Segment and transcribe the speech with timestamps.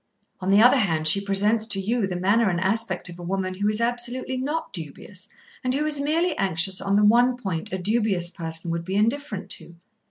[0.39, 3.53] On the other hand, she presents to you the manner and aspect of a woman
[3.53, 5.27] who is absolutely not dubious,
[5.63, 9.51] and who is merely anxious on the one point a dubious person would be indifferent
[9.51, 9.75] to.